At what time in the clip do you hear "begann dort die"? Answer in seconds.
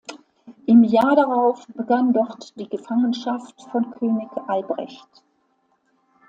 1.75-2.67